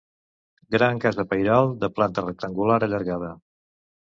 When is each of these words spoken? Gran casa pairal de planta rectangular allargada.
Gran 0.75 1.01
casa 1.03 1.25
pairal 1.33 1.69
de 1.83 1.91
planta 1.99 2.25
rectangular 2.27 2.79
allargada. 2.89 3.31